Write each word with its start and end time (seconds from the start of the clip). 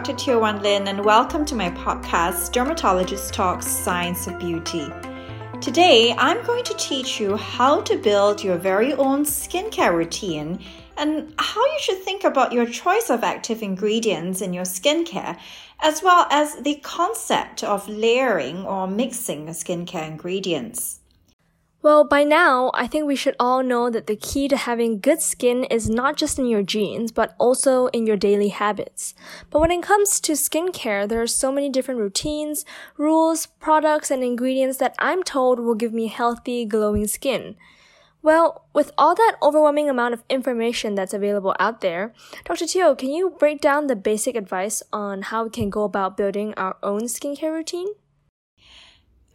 Dr. 0.00 0.16
Teo 0.16 0.40
Wan 0.40 0.62
Lin, 0.62 0.88
and 0.88 1.04
welcome 1.04 1.44
to 1.44 1.54
my 1.54 1.68
podcast, 1.72 2.52
Dermatologist 2.52 3.34
Talks 3.34 3.66
Science 3.66 4.26
of 4.26 4.38
Beauty. 4.38 4.90
Today, 5.60 6.14
I'm 6.16 6.42
going 6.46 6.64
to 6.64 6.74
teach 6.78 7.20
you 7.20 7.36
how 7.36 7.82
to 7.82 7.98
build 7.98 8.42
your 8.42 8.56
very 8.56 8.94
own 8.94 9.26
skincare 9.26 9.94
routine 9.94 10.58
and 10.96 11.34
how 11.36 11.62
you 11.62 11.78
should 11.82 11.98
think 11.98 12.24
about 12.24 12.50
your 12.50 12.64
choice 12.64 13.10
of 13.10 13.22
active 13.22 13.62
ingredients 13.62 14.40
in 14.40 14.54
your 14.54 14.64
skincare, 14.64 15.38
as 15.80 16.02
well 16.02 16.26
as 16.30 16.56
the 16.56 16.76
concept 16.76 17.62
of 17.62 17.86
layering 17.86 18.64
or 18.64 18.86
mixing 18.86 19.48
skincare 19.48 20.08
ingredients. 20.08 20.99
Well, 21.82 22.04
by 22.04 22.24
now, 22.24 22.70
I 22.74 22.86
think 22.86 23.06
we 23.06 23.16
should 23.16 23.36
all 23.40 23.62
know 23.62 23.88
that 23.88 24.06
the 24.06 24.14
key 24.14 24.48
to 24.48 24.56
having 24.58 25.00
good 25.00 25.22
skin 25.22 25.64
is 25.64 25.88
not 25.88 26.16
just 26.16 26.38
in 26.38 26.44
your 26.44 26.62
genes, 26.62 27.10
but 27.10 27.34
also 27.38 27.86
in 27.86 28.06
your 28.06 28.18
daily 28.18 28.48
habits. 28.48 29.14
But 29.48 29.60
when 29.60 29.70
it 29.70 29.82
comes 29.82 30.20
to 30.20 30.32
skincare, 30.32 31.08
there 31.08 31.22
are 31.22 31.26
so 31.26 31.50
many 31.50 31.70
different 31.70 32.00
routines, 32.00 32.66
rules, 32.98 33.46
products, 33.46 34.10
and 34.10 34.22
ingredients 34.22 34.76
that 34.76 34.94
I'm 34.98 35.22
told 35.22 35.58
will 35.58 35.74
give 35.74 35.94
me 35.94 36.08
healthy, 36.08 36.66
glowing 36.66 37.06
skin. 37.06 37.56
Well, 38.20 38.66
with 38.74 38.92
all 38.98 39.14
that 39.14 39.36
overwhelming 39.42 39.88
amount 39.88 40.12
of 40.12 40.22
information 40.28 40.94
that's 40.94 41.14
available 41.14 41.56
out 41.58 41.80
there, 41.80 42.12
Dr. 42.44 42.66
Teo, 42.66 42.94
can 42.94 43.10
you 43.10 43.30
break 43.30 43.62
down 43.62 43.86
the 43.86 43.96
basic 43.96 44.36
advice 44.36 44.82
on 44.92 45.22
how 45.22 45.44
we 45.44 45.50
can 45.50 45.70
go 45.70 45.84
about 45.84 46.18
building 46.18 46.52
our 46.58 46.76
own 46.82 47.04
skincare 47.04 47.54
routine? 47.54 47.88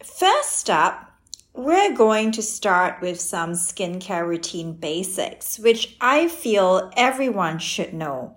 First 0.04 0.70
up, 0.70 1.15
we're 1.56 1.94
going 1.94 2.30
to 2.32 2.42
start 2.42 3.00
with 3.00 3.18
some 3.18 3.52
skincare 3.52 4.26
routine 4.26 4.74
basics, 4.74 5.58
which 5.58 5.96
I 6.00 6.28
feel 6.28 6.92
everyone 6.96 7.58
should 7.58 7.94
know. 7.94 8.36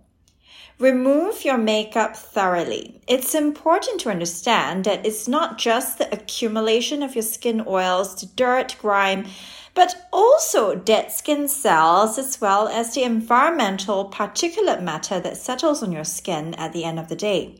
Remove 0.80 1.44
your 1.44 1.58
makeup 1.58 2.16
thoroughly. 2.16 3.02
It's 3.06 3.36
important 3.36 4.00
to 4.02 4.09
understand 4.09 4.86
that 4.86 5.06
it's 5.06 5.28
not 5.28 5.58
just 5.58 5.98
the 5.98 6.11
accumulation 6.14 7.03
of 7.03 7.14
your 7.14 7.23
skin 7.23 7.66
oils, 7.67 8.16
the 8.16 8.28
dirt, 8.28 8.78
grime, 8.80 9.26
but 9.73 10.08
also 10.14 10.76
dead 10.76 11.11
skin 11.11 11.50
cells 11.50 12.17
as 12.17 12.39
well 12.39 12.70
as 12.70 12.94
the 12.94 13.04
environmental 13.04 14.09
particulate 14.09 14.81
matter 14.81 15.20
that 15.20 15.36
settles 15.36 15.83
on 15.83 15.92
your 15.92 16.06
skin 16.06 16.54
at 16.54 16.72
the 16.72 16.86
end 16.86 16.98
of 16.98 17.09
the 17.09 17.16
day. 17.17 17.59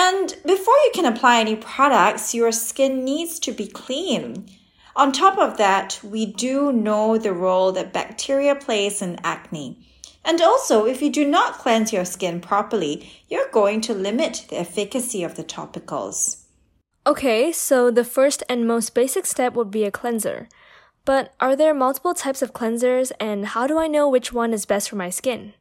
And 0.00 0.36
before 0.46 0.76
you 0.84 0.92
can 0.94 1.06
apply 1.06 1.40
any 1.40 1.56
products, 1.56 2.32
your 2.32 2.52
skin 2.52 3.04
needs 3.04 3.40
to 3.40 3.50
be 3.50 3.66
clean. 3.66 4.48
On 4.94 5.10
top 5.10 5.36
of 5.38 5.56
that, 5.56 5.98
we 6.04 6.24
do 6.24 6.70
know 6.70 7.18
the 7.18 7.32
role 7.32 7.72
that 7.72 7.92
bacteria 7.92 8.54
plays 8.54 9.02
in 9.02 9.18
acne. 9.24 9.84
And 10.24 10.40
also, 10.40 10.86
if 10.86 11.02
you 11.02 11.10
do 11.10 11.26
not 11.26 11.58
cleanse 11.58 11.92
your 11.92 12.04
skin 12.04 12.40
properly, 12.40 13.10
you're 13.28 13.50
going 13.50 13.80
to 13.82 13.92
limit 13.92 14.46
the 14.48 14.58
efficacy 14.58 15.24
of 15.24 15.34
the 15.34 15.42
topicals. 15.42 16.44
Okay, 17.04 17.50
so 17.50 17.90
the 17.90 18.04
first 18.04 18.44
and 18.48 18.68
most 18.68 18.94
basic 18.94 19.26
step 19.26 19.54
would 19.54 19.72
be 19.72 19.82
a 19.82 19.90
cleanser. 19.90 20.48
But 21.04 21.34
are 21.40 21.56
there 21.56 21.74
multiple 21.74 22.14
types 22.14 22.40
of 22.40 22.52
cleansers, 22.52 23.10
and 23.18 23.46
how 23.46 23.66
do 23.66 23.78
I 23.78 23.88
know 23.88 24.08
which 24.08 24.32
one 24.32 24.52
is 24.52 24.64
best 24.64 24.90
for 24.90 24.96
my 24.96 25.10
skin? 25.10 25.54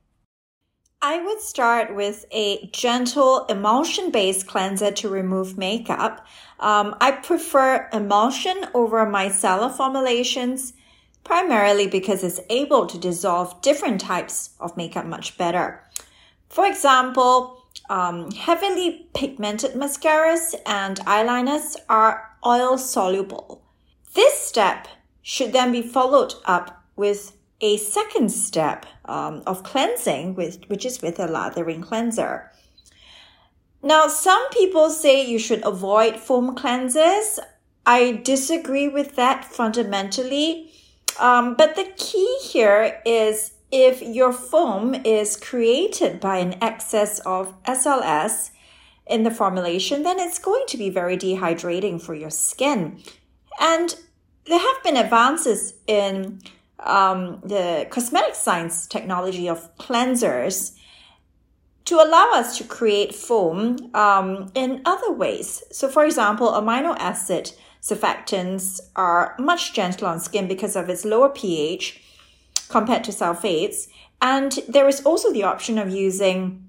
I 1.02 1.24
would 1.24 1.40
start 1.42 1.96
with 1.96 2.26
a 2.32 2.70
gentle 2.74 3.46
emulsion 3.46 4.10
based 4.10 4.48
cleanser 4.48 4.92
to 4.94 5.10
remove 5.10 5.58
makeup. 5.58 6.26
Um, 6.60 6.96
I 7.00 7.12
prefer 7.12 7.88
emulsion 7.94 8.66
over 8.74 9.06
micellar 9.06 9.72
formulations, 9.72 10.74
primarily 11.24 11.86
because 11.86 12.24
it's 12.24 12.40
able 12.50 12.88
to 12.88 12.98
dissolve 12.98 13.62
different 13.62 14.02
types 14.02 14.52
of 14.60 14.76
makeup 14.76 15.06
much 15.06 15.38
better. 15.38 15.84
For 16.50 16.66
example, 16.66 17.64
um, 17.92 18.32
heavily 18.32 19.08
pigmented 19.14 19.74
mascaras 19.74 20.56
and 20.66 20.98
eyeliners 21.02 21.76
are 21.88 22.28
oil 22.44 22.80
soluble. 22.80 23.62
This 24.16 24.34
step 24.34 24.88
should 25.22 25.54
then 25.54 25.72
be 25.72 25.84
followed 25.84 26.34
up 26.46 26.84
with 26.96 27.37
a 27.62 27.78
second 27.78 28.32
step 28.32 28.86
um, 29.06 29.42
of 29.48 29.64
cleansing, 29.64 30.36
with, 30.36 30.64
which 30.68 30.86
is 30.86 31.02
with 31.02 31.20
a 31.20 31.28
lathering 31.28 31.82
cleanser. 31.82 32.52
Now, 33.82 34.08
some 34.08 34.50
people 34.50 34.90
say 34.90 35.26
you 35.26 35.40
should 35.40 35.66
avoid 35.66 36.18
foam 36.18 36.56
cleansers. 36.56 37.40
I 37.86 38.22
disagree 38.24 38.88
with 38.88 39.16
that 39.16 39.46
fundamentally. 39.46 40.72
Um, 41.20 41.56
but 41.56 41.76
the 41.76 41.92
key 41.96 42.38
here 42.44 43.02
is 43.06 43.54
if 43.72 44.02
your 44.02 44.32
foam 44.32 44.96
is 45.04 45.36
created 45.36 46.20
by 46.20 46.38
an 46.38 46.62
excess 46.62 47.20
of 47.20 47.62
SLS 47.64 48.52
in 49.08 49.24
the 49.24 49.32
formulation, 49.32 50.04
then 50.04 50.20
it's 50.20 50.40
going 50.40 50.64
to 50.68 50.78
be 50.78 50.90
very 50.90 51.18
dehydrating 51.18 52.02
for 52.02 52.14
your 52.14 52.30
skin. 52.30 53.02
And 53.60 53.96
there 54.46 54.60
have 54.60 54.84
been 54.84 54.98
advances 54.98 55.74
in 55.88 56.42
um, 56.80 57.42
the 57.44 57.88
cosmetic 57.90 58.36
science 58.36 58.88
technology 58.88 59.48
of 59.50 59.76
cleansers 59.78 60.74
to 61.86 61.96
allow 61.96 62.32
us 62.34 62.58
to 62.58 62.64
create 62.66 63.16
foam 63.16 63.90
um, 63.94 64.52
in 64.54 64.82
other 64.86 65.12
ways. 65.12 65.64
So, 65.72 65.88
for 65.88 66.04
example, 66.06 66.52
amino 66.52 66.96
acid 67.00 67.54
surfactants 67.82 68.82
are 68.96 69.36
much 69.40 69.74
gentler 69.74 70.10
on 70.10 70.20
skin 70.20 70.48
because 70.48 70.76
of 70.76 70.90
its 70.90 71.06
lower 71.06 71.30
pH 71.30 72.02
compared 72.68 73.04
to 73.06 73.12
sulfates. 73.12 73.88
And 74.22 74.52
there 74.68 74.88
is 74.88 75.02
also 75.06 75.32
the 75.32 75.44
option 75.44 75.78
of 75.78 75.90
using 75.90 76.68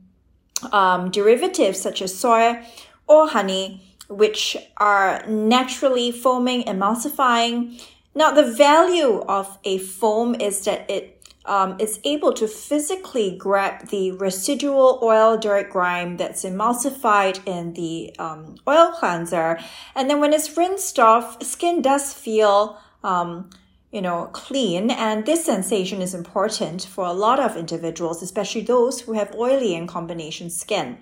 um, 0.73 1.11
derivatives 1.11 1.81
such 1.81 2.01
as 2.03 2.17
soy 2.17 2.65
or 3.09 3.29
honey, 3.29 3.83
which 4.09 4.57
are 4.77 5.25
naturally 5.27 6.13
foaming, 6.13 6.63
emulsifying, 6.65 7.83
now, 8.19 8.33
the 8.33 8.43
value 8.43 9.21
of 9.29 9.59
a 9.63 9.79
foam 9.79 10.35
is 10.41 10.65
that 10.65 10.91
it 10.91 11.25
um, 11.45 11.77
is 11.79 12.01
able 12.03 12.33
to 12.33 12.49
physically 12.49 13.37
grab 13.39 13.91
the 13.91 14.11
residual 14.11 14.99
oil 15.05 15.39
dirt 15.39 15.71
grime 15.71 16.17
that's 16.17 16.45
emulsified 16.45 17.39
in 17.47 17.75
the 17.75 18.13
um, 18.19 18.57
oil 18.67 18.91
cleanser. 18.91 19.61
And 19.95 20.11
then 20.11 20.21
when 20.21 20.33
it's 20.33 20.57
rinsed 20.57 20.99
off, 20.99 21.41
skin 21.45 21.81
does 21.81 22.13
feel, 22.13 22.81
um, 23.05 23.51
you 23.93 24.03
know, 24.03 24.31
clean. 24.33 24.91
And 24.91 25.25
this 25.25 25.45
sensation 25.45 26.03
is 26.03 26.13
important 26.13 26.83
for 26.83 27.05
a 27.05 27.13
lot 27.13 27.39
of 27.39 27.57
individuals, 27.57 28.21
especially 28.21 28.63
those 28.63 29.03
who 29.03 29.13
have 29.13 29.33
oily 29.37 29.77
and 29.77 29.87
combination 29.87 30.51
skin. 30.51 30.99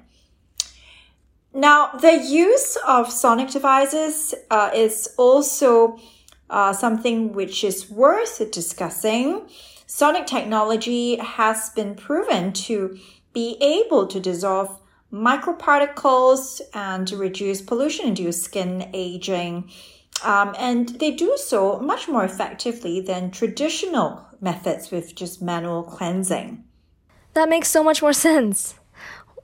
Now, 1.55 1.93
the 1.93 2.13
use 2.13 2.77
of 2.87 3.11
sonic 3.11 3.49
devices 3.49 4.35
uh, 4.51 4.71
is 4.75 5.09
also 5.17 5.99
uh, 6.51 6.73
something 6.73 7.33
which 7.33 7.65
is 7.65 7.91
worth 7.91 8.51
discussing. 8.51 9.49
Sonic 9.87 10.27
technology 10.27 11.17
has 11.17 11.71
been 11.71 11.95
proven 11.95 12.53
to 12.53 12.99
be 13.33 13.57
able 13.61 14.07
to 14.07 14.21
dissolve 14.21 14.81
microparticles 15.13 16.61
and 16.75 17.11
reduce 17.13 17.63
pollution 17.63 18.07
induced 18.07 18.43
skin 18.43 18.91
aging. 18.93 19.71
Um, 20.25 20.55
and 20.59 20.89
they 21.01 21.11
do 21.11 21.37
so 21.37 21.79
much 21.79 22.09
more 22.09 22.25
effectively 22.25 23.01
than 23.01 23.31
traditional 23.31 24.27
methods 24.41 24.91
with 24.91 25.15
just 25.15 25.43
manual 25.43 25.83
cleansing. 25.83 26.65
That 27.35 27.49
makes 27.49 27.69
so 27.69 27.85
much 27.85 28.01
more 28.01 28.15
sense. 28.15 28.75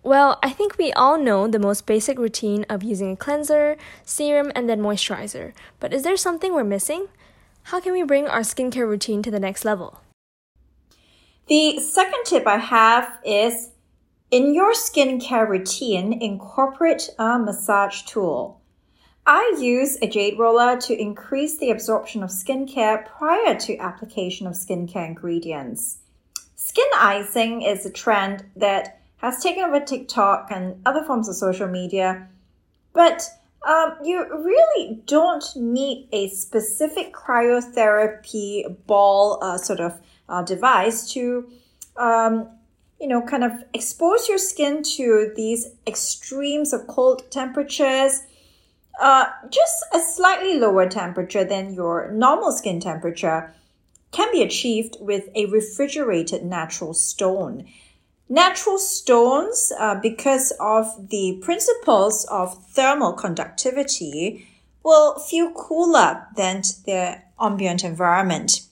Well, 0.04 0.40
I 0.42 0.50
think 0.50 0.78
we 0.78 0.92
all 0.92 1.16
know 1.16 1.46
the 1.46 1.60
most 1.60 1.86
basic 1.86 2.18
routine 2.18 2.66
of 2.68 2.82
using 2.82 3.12
a 3.12 3.16
cleanser, 3.16 3.76
serum, 4.04 4.50
and 4.54 4.68
then 4.68 4.80
moisturizer. 4.80 5.52
But 5.78 5.92
is 5.92 6.02
there 6.02 6.16
something 6.16 6.52
we're 6.52 6.64
missing? 6.64 7.06
How 7.64 7.80
can 7.80 7.92
we 7.92 8.02
bring 8.02 8.26
our 8.26 8.40
skincare 8.40 8.88
routine 8.88 9.22
to 9.22 9.30
the 9.30 9.38
next 9.38 9.64
level? 9.64 10.00
The 11.46 11.78
second 11.78 12.24
tip 12.24 12.46
I 12.46 12.56
have 12.56 13.18
is 13.24 13.70
in 14.32 14.54
your 14.54 14.72
skincare 14.72 15.48
routine, 15.48 16.12
incorporate 16.20 17.10
a 17.18 17.38
massage 17.38 18.02
tool. 18.02 18.60
I 19.24 19.56
use 19.60 19.98
a 20.02 20.08
jade 20.08 20.36
roller 20.36 20.80
to 20.80 21.00
increase 21.00 21.58
the 21.58 21.70
absorption 21.70 22.24
of 22.24 22.30
skincare 22.30 23.06
prior 23.06 23.54
to 23.54 23.76
application 23.76 24.48
of 24.48 24.54
skincare 24.54 25.06
ingredients. 25.06 25.98
Skin 26.56 26.88
icing 26.96 27.62
is 27.62 27.86
a 27.86 27.90
trend 27.90 28.46
that 28.56 29.01
has 29.22 29.42
taken 29.42 29.62
over 29.62 29.80
TikTok 29.80 30.48
and 30.50 30.80
other 30.84 31.04
forms 31.04 31.28
of 31.28 31.36
social 31.36 31.68
media. 31.68 32.28
But 32.92 33.22
um, 33.66 33.96
you 34.02 34.26
really 34.28 35.02
don't 35.06 35.44
need 35.54 36.08
a 36.12 36.28
specific 36.30 37.14
cryotherapy 37.14 38.76
ball 38.86 39.38
uh, 39.42 39.56
sort 39.56 39.80
of 39.80 40.00
uh, 40.28 40.42
device 40.42 41.12
to, 41.12 41.48
um, 41.96 42.48
you 43.00 43.06
know, 43.06 43.22
kind 43.22 43.44
of 43.44 43.52
expose 43.72 44.28
your 44.28 44.38
skin 44.38 44.82
to 44.82 45.32
these 45.36 45.68
extremes 45.86 46.72
of 46.72 46.86
cold 46.88 47.30
temperatures. 47.30 48.22
Uh, 49.00 49.26
just 49.50 49.84
a 49.94 50.00
slightly 50.00 50.58
lower 50.58 50.88
temperature 50.88 51.44
than 51.44 51.72
your 51.72 52.10
normal 52.10 52.52
skin 52.52 52.80
temperature 52.80 53.54
can 54.10 54.30
be 54.32 54.42
achieved 54.42 54.96
with 55.00 55.28
a 55.34 55.46
refrigerated 55.46 56.44
natural 56.44 56.92
stone. 56.92 57.66
Natural 58.28 58.78
stones, 58.78 59.72
uh, 59.78 59.96
because 59.96 60.52
of 60.58 61.10
the 61.10 61.38
principles 61.42 62.24
of 62.30 62.64
thermal 62.68 63.12
conductivity, 63.12 64.48
will 64.82 65.18
feel 65.18 65.52
cooler 65.52 66.26
than 66.36 66.62
their 66.86 67.24
ambient 67.40 67.84
environment. 67.84 68.62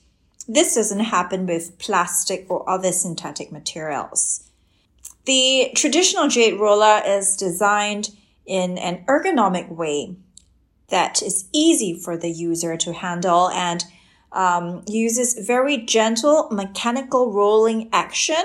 This 0.47 0.75
doesn't 0.75 0.99
happen 0.99 1.45
with 1.45 1.77
plastic 1.77 2.45
or 2.49 2.67
other 2.69 2.91
synthetic 2.91 3.51
materials. 3.51 4.49
The 5.25 5.71
traditional 5.75 6.27
jade 6.27 6.59
roller 6.59 7.01
is 7.05 7.37
designed 7.37 8.09
in 8.45 8.77
an 8.79 9.05
ergonomic 9.07 9.69
way 9.69 10.15
that 10.89 11.21
is 11.21 11.45
easy 11.53 11.97
for 11.97 12.17
the 12.17 12.29
user 12.29 12.75
to 12.77 12.93
handle 12.93 13.49
and 13.49 13.85
um, 14.31 14.83
uses 14.87 15.45
very 15.45 15.77
gentle 15.77 16.49
mechanical 16.51 17.31
rolling 17.31 17.89
action. 17.93 18.43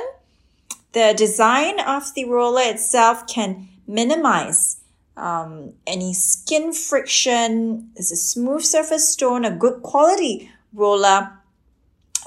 The 0.96 1.12
design 1.14 1.78
of 1.78 2.14
the 2.14 2.24
roller 2.24 2.62
itself 2.62 3.26
can 3.26 3.68
minimize 3.86 4.78
um, 5.14 5.74
any 5.86 6.14
skin 6.14 6.72
friction. 6.72 7.90
It's 7.96 8.10
a 8.12 8.16
smooth 8.16 8.62
surface 8.62 9.10
stone, 9.10 9.44
a 9.44 9.50
good 9.50 9.82
quality 9.82 10.50
roller 10.72 11.32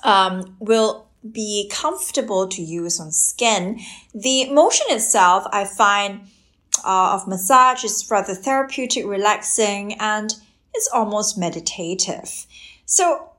um, 0.04 0.56
will 0.60 1.08
be 1.32 1.68
comfortable 1.74 2.48
to 2.50 2.62
use 2.62 3.00
on 3.00 3.12
skin. 3.12 3.80
The 4.14 4.52
motion 4.52 4.86
itself, 4.92 5.46
I 5.52 5.66
find, 5.66 6.28
uh, 6.86 7.16
of 7.16 7.28
massage 7.28 7.84
is 7.84 8.08
rather 8.12 8.36
therapeutic, 8.36 9.04
relaxing, 9.04 9.96
and 10.00 10.32
it's 10.76 10.90
almost 10.94 11.40
meditative. 11.40 12.46
So 12.86 13.32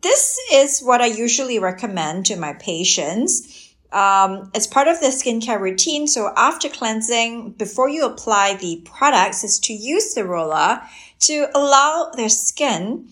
this 0.00 0.38
is 0.52 0.80
what 0.80 1.00
I 1.00 1.06
usually 1.06 1.58
recommend 1.58 2.26
to 2.26 2.36
my 2.36 2.52
patients. 2.52 3.69
Um, 3.92 4.50
as 4.54 4.66
part 4.66 4.86
of 4.86 5.00
the 5.00 5.08
skincare 5.08 5.60
routine, 5.60 6.06
so 6.06 6.32
after 6.36 6.68
cleansing, 6.68 7.52
before 7.52 7.88
you 7.88 8.06
apply 8.06 8.54
the 8.54 8.82
products, 8.84 9.42
is 9.42 9.58
to 9.60 9.72
use 9.72 10.14
the 10.14 10.24
roller 10.24 10.80
to 11.20 11.48
allow 11.54 12.10
their 12.14 12.28
skin 12.28 13.08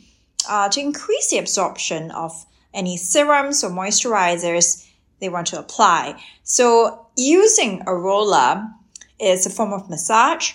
uh, 0.49 0.69
to 0.69 0.81
increase 0.81 1.31
the 1.31 1.39
absorption 1.39 2.11
of 2.13 2.47
any 2.73 2.97
serums 2.97 3.65
or 3.65 3.71
moisturizers 3.71 4.87
they 5.21 5.29
want 5.29 5.49
to 5.49 5.59
apply. 5.59 6.21
So 6.45 7.07
using 7.17 7.83
a 7.87 7.95
roller 7.95 8.69
is 9.19 9.47
a 9.47 9.51
form 9.51 9.73
of 9.73 9.91
massage 9.91 10.53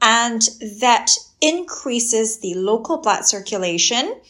and 0.00 0.42
that 0.80 1.10
increases 1.40 2.38
the 2.38 2.54
local 2.54 2.98
blood 2.98 3.24
circulation 3.24 4.20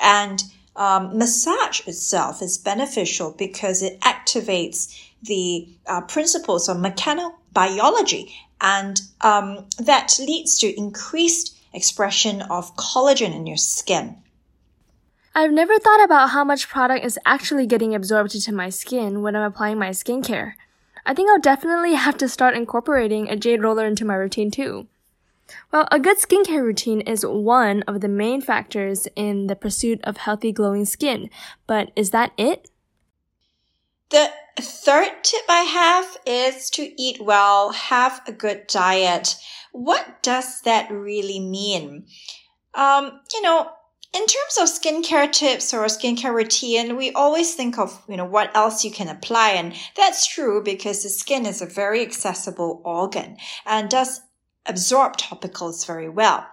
and 0.00 0.42
um, 0.78 1.18
massage 1.18 1.86
itself 1.86 2.40
is 2.40 2.56
beneficial 2.56 3.34
because 3.36 3.82
it 3.82 4.00
activates 4.00 4.96
the 5.22 5.68
uh, 5.86 6.00
principles 6.02 6.68
of 6.68 6.76
mechanobiology 6.76 8.30
and 8.60 9.00
um, 9.20 9.66
that 9.78 10.16
leads 10.20 10.58
to 10.58 10.78
increased 10.78 11.56
expression 11.74 12.42
of 12.42 12.74
collagen 12.76 13.34
in 13.34 13.46
your 13.46 13.56
skin. 13.56 14.16
I've 15.34 15.52
never 15.52 15.78
thought 15.78 16.02
about 16.02 16.30
how 16.30 16.44
much 16.44 16.68
product 16.68 17.04
is 17.04 17.18
actually 17.26 17.66
getting 17.66 17.94
absorbed 17.94 18.34
into 18.34 18.52
my 18.52 18.70
skin 18.70 19.22
when 19.22 19.36
I'm 19.36 19.42
applying 19.42 19.78
my 19.78 19.90
skincare. 19.90 20.54
I 21.04 21.14
think 21.14 21.30
I'll 21.30 21.40
definitely 21.40 21.94
have 21.94 22.18
to 22.18 22.28
start 22.28 22.56
incorporating 22.56 23.28
a 23.28 23.36
jade 23.36 23.62
roller 23.62 23.86
into 23.86 24.04
my 24.04 24.14
routine 24.14 24.50
too. 24.50 24.88
Well, 25.72 25.88
a 25.90 25.98
good 25.98 26.18
skincare 26.18 26.62
routine 26.62 27.00
is 27.00 27.24
one 27.24 27.82
of 27.82 28.00
the 28.00 28.08
main 28.08 28.40
factors 28.40 29.08
in 29.16 29.46
the 29.46 29.56
pursuit 29.56 30.00
of 30.04 30.18
healthy 30.18 30.52
glowing 30.52 30.84
skin, 30.84 31.30
but 31.66 31.90
is 31.96 32.10
that 32.10 32.32
it? 32.36 32.70
The 34.10 34.30
third 34.58 35.22
tip 35.22 35.44
I 35.48 35.62
have 35.62 36.16
is 36.26 36.70
to 36.70 36.90
eat 37.00 37.20
well, 37.20 37.72
have 37.72 38.22
a 38.26 38.32
good 38.32 38.66
diet. 38.66 39.36
What 39.72 40.22
does 40.22 40.62
that 40.62 40.90
really 40.90 41.40
mean? 41.40 42.06
Um, 42.74 43.20
you 43.32 43.42
know, 43.42 43.70
in 44.14 44.24
terms 44.26 44.58
of 44.58 44.68
skincare 44.68 45.30
tips 45.30 45.74
or 45.74 45.84
skincare 45.84 46.34
routine, 46.34 46.96
we 46.96 47.12
always 47.12 47.54
think 47.54 47.78
of, 47.78 48.02
you 48.08 48.16
know, 48.16 48.24
what 48.24 48.54
else 48.56 48.82
you 48.82 48.90
can 48.90 49.08
apply. 49.08 49.50
And 49.50 49.74
that's 49.96 50.26
true 50.26 50.62
because 50.62 51.02
the 51.02 51.10
skin 51.10 51.44
is 51.44 51.60
a 51.60 51.66
very 51.66 52.00
accessible 52.00 52.80
organ 52.84 53.36
and 53.66 53.90
does 53.90 54.20
absorb 54.68 55.16
topicals 55.16 55.86
very 55.86 56.08
well. 56.08 56.46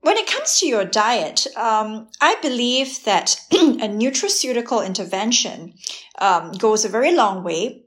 When 0.00 0.16
it 0.16 0.26
comes 0.26 0.58
to 0.58 0.66
your 0.66 0.84
diet, 0.84 1.46
um, 1.56 2.08
I 2.20 2.36
believe 2.40 3.04
that 3.04 3.40
a 3.52 3.88
nutraceutical 3.88 4.86
intervention 4.86 5.74
um, 6.18 6.52
goes 6.52 6.84
a 6.84 6.88
very 6.88 7.14
long 7.14 7.42
way 7.42 7.84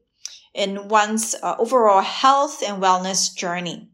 in 0.53 0.89
one's 0.89 1.35
uh, 1.41 1.55
overall 1.57 2.01
health 2.01 2.61
and 2.65 2.83
wellness 2.83 3.33
journey. 3.33 3.89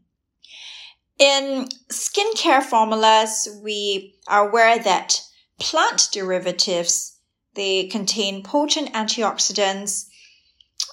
In 1.18 1.68
skincare 1.90 2.62
formulas, 2.62 3.48
we 3.62 4.16
are 4.28 4.48
aware 4.48 4.78
that 4.78 5.20
plant 5.58 6.08
derivatives, 6.12 7.16
they 7.54 7.86
contain 7.86 8.42
potent 8.42 8.92
antioxidants. 8.92 10.06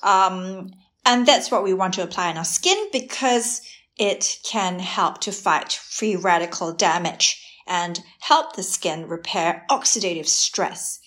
Um, 0.02 0.72
and 1.06 1.28
that's 1.28 1.52
what 1.52 1.64
we 1.64 1.74
want 1.74 1.94
to 1.96 2.04
apply 2.04 2.30
on 2.30 2.38
our 2.38 2.46
skin 2.46 2.78
because 2.92 3.62
it 3.98 4.40
can 4.44 4.80
help 4.80 5.22
to 5.22 5.32
fight 5.32 5.72
free 5.72 6.16
radical 6.16 6.74
damage 6.74 7.42
and 7.68 8.02
help 8.20 8.56
the 8.56 8.64
skin 8.64 9.08
repair 9.08 9.66
oxidative 9.70 10.28
stress. 10.28 11.00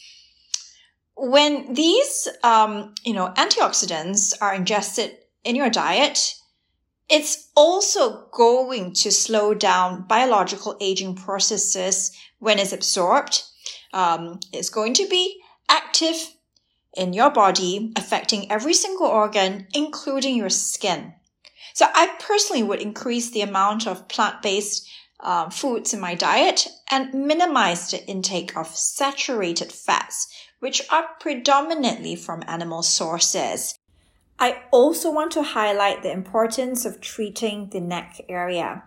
When 1.17 1.75
these, 1.75 2.29
um, 2.43 2.95
you 3.05 3.13
know, 3.13 3.33
antioxidants 3.37 4.35
are 4.41 4.55
ingested 4.55 5.17
in 5.45 5.57
your 5.57 5.71
diet, 5.71 6.35
it's 7.09 7.49
also 7.57 8.29
going 8.33 8.93
to 8.95 9.11
slow 9.11 9.55
down 9.55 10.07
biological 10.07 10.77
aging 10.81 11.17
processes 11.17 12.13
when 12.39 12.59
it's 12.59 12.73
absorbed. 12.73 13.43
Um, 13.93 14.41
it's 14.53 14.69
going 14.69 14.95
to 14.95 15.09
be 15.09 15.41
active 15.69 16.17
in 16.97 17.13
your 17.13 17.31
body, 17.31 17.93
affecting 17.97 18.51
every 18.51 18.75
single 18.75 19.07
organ, 19.07 19.67
including 19.73 20.37
your 20.37 20.51
skin. 20.51 21.15
So 21.79 21.87
I 21.95 22.09
personally 22.19 22.65
would 22.65 22.83
increase 22.83 23.31
the 23.31 23.43
amount 23.43 23.87
of 23.87 24.09
plant-based 24.09 24.85
uh, 25.21 25.49
foods 25.49 25.95
in 25.95 26.01
my 26.01 26.17
diet 26.17 26.67
and 26.91 27.15
minimize 27.15 27.93
the 27.93 28.05
intake 28.05 28.57
of 28.57 28.67
saturated 28.67 29.71
fats, 29.71 30.27
which 30.59 30.83
are 30.91 31.11
predominantly 31.21 32.17
from 32.17 32.43
animal 32.49 32.83
sources. 32.83 33.79
I 34.41 34.63
also 34.73 35.13
want 35.13 35.31
to 35.35 35.45
highlight 35.45 36.03
the 36.03 36.11
importance 36.11 36.85
of 36.85 37.01
treating 37.01 37.69
the 37.69 37.79
neck 37.79 38.23
area. 38.29 38.83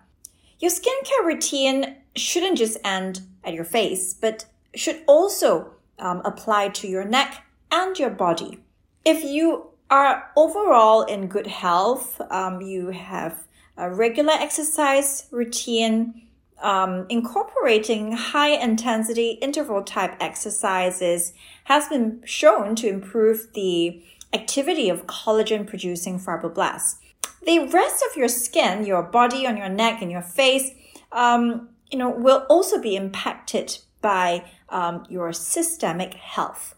Your 0.60 0.72
skincare 0.72 1.24
routine 1.24 1.96
shouldn't 2.18 2.58
just 2.58 2.78
end 2.84 3.22
at 3.46 3.54
your 3.54 3.64
face, 3.64 4.14
but 4.14 4.48
should 4.76 5.02
also 5.08 5.76
um, 5.98 6.22
apply 6.26 6.68
to 6.68 6.90
your 6.90 7.06
neck 7.06 7.46
and 7.72 7.98
your 7.98 8.10
body. 8.10 8.60
If 9.06 9.24
you 9.24 9.71
are 9.92 10.32
overall 10.38 11.04
in 11.04 11.28
good 11.28 11.48
health, 11.48 12.20
um, 12.32 12.62
you 12.62 12.88
have 12.88 13.44
a 13.78 13.94
regular 13.94 14.34
exercise 14.34 15.28
routine, 15.32 16.24
um, 16.62 17.06
incorporating 17.10 18.14
high 18.14 18.52
intensity 18.52 19.32
interval 19.42 19.84
type 19.84 20.16
exercises 20.20 21.34
has 21.66 21.88
been 21.90 22.22
shown 22.24 22.76
to 22.76 22.88
improve 22.88 23.52
the 23.54 24.02
activity 24.34 24.90
of 24.90 25.08
collagen 25.08 25.68
producing 25.68 26.20
fibroblasts. 26.20 26.96
The 27.44 27.60
rest 27.60 28.04
of 28.10 28.16
your 28.16 28.30
skin, 28.30 28.86
your 28.86 29.04
body, 29.04 29.46
on 29.46 29.58
your 29.58 29.70
neck, 29.70 30.02
and 30.02 30.12
your 30.12 30.22
face, 30.22 30.72
um, 31.12 31.70
you 31.90 31.98
know, 31.98 32.10
will 32.10 32.46
also 32.50 32.80
be 32.80 32.96
impacted 32.96 33.80
by 34.02 34.46
um, 34.70 35.06
your 35.10 35.34
systemic 35.34 36.14
health. 36.14 36.76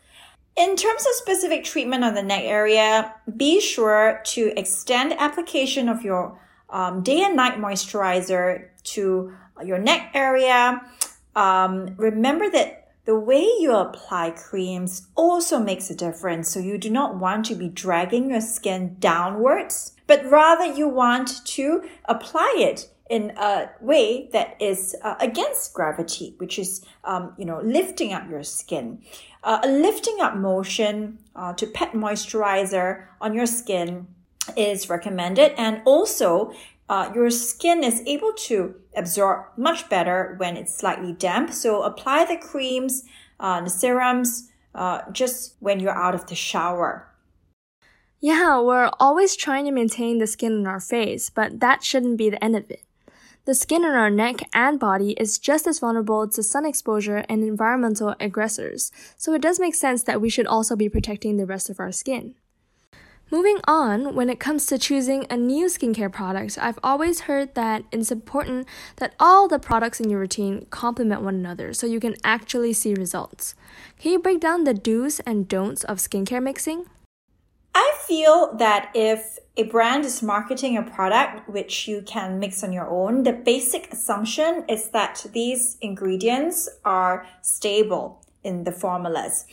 In 0.56 0.76
terms 0.76 1.02
of 1.02 1.14
specific 1.16 1.64
treatment 1.64 2.04
on 2.04 2.14
the 2.14 2.22
neck 2.22 2.44
area, 2.44 3.16
be 3.36 3.60
sure 3.60 4.22
to 4.26 4.54
extend 4.56 5.14
application 5.14 5.90
of 5.90 6.04
your 6.04 6.40
um, 6.70 7.02
day 7.02 7.24
and 7.24 7.36
night 7.36 7.58
moisturizer 7.58 8.68
to 8.84 9.34
your 9.64 9.80
neck 9.80 10.12
area. 10.14 10.82
Um, 11.36 11.96
remember 11.98 12.50
that 12.52 12.92
the 13.06 13.18
way 13.18 13.42
you 13.42 13.74
apply 13.76 14.32
creams 14.32 15.08
also 15.16 15.60
makes 15.60 15.90
a 15.90 15.96
difference. 15.96 16.50
So 16.50 16.60
you 16.60 16.78
do 16.78 16.90
not 16.90 17.18
want 17.18 17.46
to 17.48 17.56
be 17.56 17.68
dragging 17.68 18.30
your 18.30 18.42
skin 18.42 18.98
downwards, 19.00 19.94
but 20.06 20.24
rather 20.26 20.66
you 20.66 20.88
want 20.88 21.46
to 21.46 21.84
apply 22.06 22.56
it 22.58 22.90
in 23.10 23.32
a 23.38 23.70
way 23.82 24.30
that 24.32 24.56
is 24.62 24.96
uh, 25.04 25.16
against 25.20 25.74
gravity, 25.74 26.36
which 26.38 26.58
is, 26.58 26.86
um, 27.04 27.34
you 27.38 27.46
know, 27.46 27.60
lifting 27.62 28.14
up 28.14 28.30
your 28.30 28.44
skin. 28.44 29.02
Uh, 29.44 29.60
a 29.64 29.68
lifting 29.68 30.18
up 30.22 30.36
motion 30.36 31.20
uh, 31.36 31.54
to 31.54 31.68
pet 31.68 31.92
moisturizer 31.92 33.06
on 33.20 33.34
your 33.34 33.46
skin 33.46 34.08
is 34.56 34.90
recommended. 34.90 35.54
And 35.58 35.82
also, 35.86 36.54
uh, 36.90 37.12
your 37.14 37.30
skin 37.30 37.84
is 37.84 38.02
able 38.06 38.34
to 38.34 38.76
absorb 38.96 39.46
much 39.58 39.90
better 39.90 40.36
when 40.38 40.56
it's 40.56 40.76
slightly 40.76 41.14
damp. 41.14 41.52
So 41.52 41.84
apply 41.84 42.26
the 42.26 42.38
creams, 42.38 43.04
uh, 43.40 43.62
the 43.62 43.70
serums, 43.70 44.50
uh, 44.76 45.02
just 45.12 45.56
when 45.60 45.80
you're 45.80 45.98
out 45.98 46.16
of 46.16 46.28
the 46.28 46.36
shower. 46.36 47.10
Yeah, 48.22 48.62
we're 48.62 48.90
always 49.00 49.36
trying 49.36 49.66
to 49.66 49.72
maintain 49.72 50.18
the 50.18 50.28
skin 50.28 50.60
on 50.60 50.68
our 50.68 50.80
face, 50.80 51.30
but 51.30 51.60
that 51.60 51.84
shouldn't 51.84 52.18
be 52.18 52.30
the 52.30 52.42
end 52.42 52.56
of 52.56 52.72
it. 52.72 52.84
The 53.46 53.54
skin 53.54 53.84
on 53.84 53.94
our 53.94 54.10
neck 54.10 54.48
and 54.54 54.80
body 54.80 55.12
is 55.20 55.38
just 55.38 55.68
as 55.68 55.80
vulnerable 55.80 56.26
to 56.30 56.42
sun 56.42 56.66
exposure 56.66 57.26
and 57.28 57.44
environmental 57.44 58.16
aggressors, 58.18 58.90
so 59.18 59.34
it 59.34 59.42
does 59.42 59.60
make 59.60 59.76
sense 59.76 60.02
that 60.04 60.22
we 60.22 60.30
should 60.30 60.48
also 60.48 60.78
be 60.78 60.88
protecting 60.88 61.36
the 61.36 61.46
rest 61.46 61.70
of 61.70 61.78
our 61.78 61.92
skin. 61.92 62.36
Moving 63.30 63.58
on, 63.66 64.16
when 64.16 64.30
it 64.30 64.40
comes 64.40 64.66
to 64.68 64.78
choosing 64.78 65.26
a 65.30 65.36
new 65.36 65.66
skincare 65.66 66.10
product, 66.10 66.58
I've 66.62 66.80
always 66.82 67.22
heard 67.22 67.54
that 67.56 67.84
it's 67.92 68.14
important 68.14 68.66
that 68.98 69.14
all 69.20 69.50
the 69.50 69.60
products 69.60 70.00
in 70.00 70.10
your 70.10 70.22
routine 70.22 70.66
complement 70.70 71.22
one 71.22 71.36
another 71.36 71.74
so 71.74 71.86
you 71.86 72.00
can 72.00 72.16
actually 72.24 72.72
see 72.72 72.94
results. 72.94 73.56
Can 74.00 74.14
you 74.14 74.20
break 74.20 74.40
down 74.40 74.64
the 74.64 74.74
do's 74.74 75.20
and 75.22 75.50
don'ts 75.50 75.84
of 75.84 75.98
skincare 75.98 76.42
mixing? 76.42 76.86
I 77.76 77.94
feel 78.08 78.56
that 78.58 78.92
if 78.94 79.40
a 79.58 79.64
brand 79.64 80.06
is 80.06 80.22
marketing 80.22 80.78
a 80.78 80.84
product 80.84 81.50
which 81.50 81.88
you 81.88 82.02
can 82.02 82.40
mix 82.40 82.64
on 82.64 82.72
your 82.72 82.90
own, 82.90 83.24
the 83.24 83.34
basic 83.34 83.92
assumption 83.92 84.64
is 84.68 84.90
that 84.90 85.26
these 85.34 85.78
ingredients 85.82 86.70
are 86.86 87.26
stable 87.42 88.24
in 88.44 88.64
the 88.64 88.72
formulas. 88.72 89.46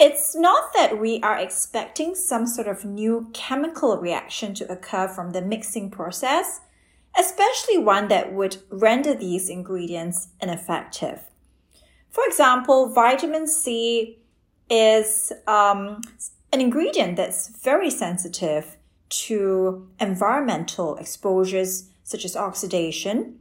It's 0.00 0.34
not 0.34 0.72
that 0.74 0.98
we 1.00 1.20
are 1.22 1.38
expecting 1.38 2.14
some 2.14 2.46
sort 2.46 2.66
of 2.66 2.84
new 2.84 3.30
chemical 3.32 3.96
reaction 3.98 4.54
to 4.54 4.72
occur 4.72 5.06
from 5.06 5.30
the 5.30 5.42
mixing 5.42 5.90
process, 5.90 6.60
especially 7.18 7.78
one 7.78 8.08
that 8.08 8.32
would 8.32 8.56
render 8.70 9.14
these 9.14 9.48
ingredients 9.48 10.28
ineffective. 10.40 11.20
For 12.10 12.24
example, 12.26 12.92
vitamin 12.92 13.46
C 13.46 14.18
is 14.68 15.32
um, 15.46 16.00
an 16.54 16.60
ingredient 16.60 17.16
that's 17.16 17.48
very 17.48 17.90
sensitive 17.90 18.76
to 19.08 19.88
environmental 20.00 20.96
exposures 20.96 21.90
such 22.04 22.24
as 22.24 22.36
oxidation. 22.36 23.40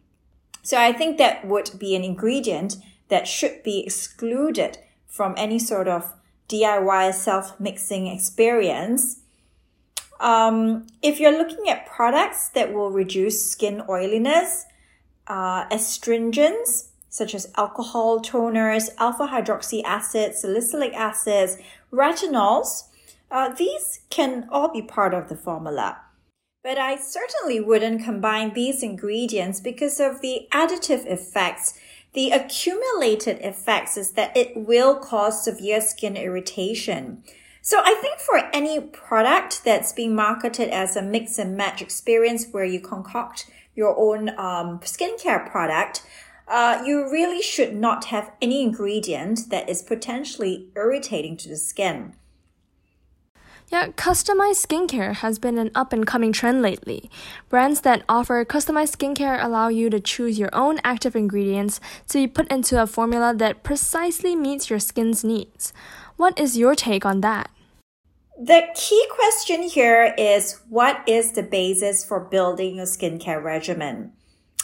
So 0.64 0.78
I 0.78 0.92
think 0.94 1.18
that 1.18 1.46
would 1.46 1.72
be 1.78 1.96
an 1.96 2.04
ingredient 2.04 2.78
that 3.10 3.28
should 3.28 3.62
be 3.62 3.84
excluded 3.86 4.80
from 5.06 5.36
any 5.38 5.60
sort 5.60 5.88
of 5.88 6.12
DIY 6.50 7.14
self 7.14 7.60
mixing 7.60 8.08
experience. 8.08 9.20
Um, 10.20 10.88
if 11.04 11.20
you're 11.20 11.38
looking 11.38 11.70
at 11.70 11.86
products 11.86 12.50
that 12.50 12.74
will 12.74 12.90
reduce 12.90 13.46
skin 13.52 13.84
oiliness, 13.88 14.66
uh, 15.28 15.66
astringents 15.70 16.90
such 17.10 17.36
as 17.36 17.52
alcohol 17.58 18.20
toners, 18.20 18.90
alpha 18.98 19.28
hydroxy 19.28 19.84
acids, 19.86 20.42
salicylic 20.42 20.94
acids, 20.96 21.58
retinols, 21.92 22.86
uh, 23.34 23.50
these 23.50 24.02
can 24.12 24.48
all 24.52 24.72
be 24.72 24.82
part 24.82 25.12
of 25.14 25.28
the 25.28 25.36
formula. 25.36 25.98
But 26.64 26.78
I 26.78 26.96
certainly 26.96 27.60
wouldn't 27.60 28.04
combine 28.04 28.54
these 28.54 28.84
ingredients 28.84 29.60
because 29.60 30.00
of 30.00 30.22
the 30.22 30.48
additive 30.54 31.06
effects. 31.08 31.74
The 32.14 32.30
accumulated 32.30 33.40
effects 33.42 33.98
is 33.98 34.12
that 34.12 34.38
it 34.38 34.56
will 34.56 34.96
cause 34.96 35.44
severe 35.44 35.82
skin 35.82 36.16
irritation. 36.16 37.24
So 37.62 37.82
I 37.84 37.96
think 37.96 38.20
for 38.20 38.50
any 38.54 38.80
product 38.80 39.64
that's 39.66 39.92
being 39.92 40.16
marketed 40.16 40.70
as 40.70 40.96
a 40.96 41.02
mix 41.02 41.40
and 41.40 41.58
match 41.58 41.82
experience 41.82 42.46
where 42.52 42.66
you 42.66 42.80
concoct 42.80 43.50
your 43.74 43.98
own 43.98 44.30
um, 44.30 44.80
skincare 44.82 45.50
product, 45.50 46.06
uh, 46.48 46.84
you 46.86 47.10
really 47.12 47.42
should 47.42 47.76
not 47.76 48.06
have 48.06 48.32
any 48.44 48.62
ingredient 48.62 49.50
that 49.50 49.68
is 49.68 49.82
potentially 49.82 50.68
irritating 50.76 51.36
to 51.38 51.50
the 51.50 51.58
skin. 51.58 52.14
Yeah, 53.74 53.88
customized 53.88 54.64
skincare 54.64 55.16
has 55.16 55.40
been 55.40 55.58
an 55.58 55.72
up 55.74 55.94
and 55.94 56.06
coming 56.06 56.32
trend 56.32 56.62
lately. 56.62 57.10
Brands 57.50 57.82
that 57.82 58.04
offer 58.08 58.46
customized 58.46 58.96
skincare 58.96 59.44
allow 59.44 59.68
you 59.68 59.90
to 59.90 60.00
choose 60.00 60.38
your 60.38 60.52
own 60.54 60.80
active 60.84 61.16
ingredients 61.16 61.80
to 62.10 62.20
be 62.20 62.28
put 62.28 62.48
into 62.52 62.80
a 62.80 62.86
formula 62.86 63.34
that 63.36 63.64
precisely 63.64 64.36
meets 64.36 64.70
your 64.70 64.78
skin's 64.78 65.24
needs. 65.24 65.74
What 66.18 66.40
is 66.40 66.56
your 66.56 66.76
take 66.76 67.04
on 67.04 67.22
that? 67.22 67.50
The 68.40 68.68
key 68.76 69.08
question 69.10 69.64
here 69.64 70.14
is 70.20 70.62
what 70.70 71.02
is 71.08 71.32
the 71.32 71.42
basis 71.42 72.06
for 72.06 72.20
building 72.20 72.80
a 72.80 72.84
skincare 72.84 73.42
regimen? 73.42 74.12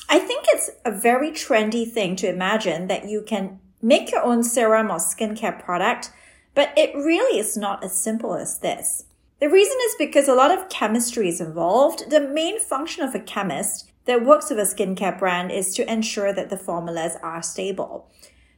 I 0.08 0.20
think 0.20 0.46
it's 0.50 0.70
a 0.86 0.92
very 0.92 1.32
trendy 1.32 1.92
thing 1.92 2.16
to 2.18 2.30
imagine 2.30 2.86
that 2.90 3.10
you 3.10 3.24
can 3.24 3.60
make 3.82 4.12
your 4.12 4.22
own 4.22 4.44
serum 4.44 4.92
or 4.92 4.98
skincare 4.98 5.60
product 5.66 6.12
but 6.60 6.74
it 6.76 6.94
really 6.94 7.40
is 7.40 7.56
not 7.56 7.82
as 7.86 7.98
simple 7.98 8.36
as 8.36 8.60
this. 8.60 9.06
The 9.40 9.48
reason 9.48 9.78
is 9.86 9.96
because 9.98 10.28
a 10.28 10.36
lot 10.36 10.52
of 10.52 10.68
chemistry 10.68 11.30
is 11.30 11.40
involved. 11.40 12.10
The 12.10 12.20
main 12.20 12.60
function 12.60 13.02
of 13.02 13.16
a 13.16 13.22
chemist 13.22 13.90
that 14.04 14.26
works 14.26 14.50
with 14.50 14.60
a 14.60 14.64
skincare 14.64 15.18
brand 15.18 15.54
is 15.54 15.74
to 15.76 15.90
ensure 15.90 16.34
that 16.34 16.50
the 16.50 16.58
formulas 16.58 17.16
are 17.24 17.42
stable. 17.42 18.12